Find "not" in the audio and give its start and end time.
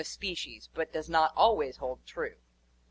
1.11-1.31